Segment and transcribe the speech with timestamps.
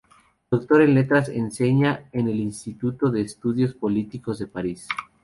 [0.49, 4.87] Doctor en letras, enseña en el Instituto de Estudios Políticos de París.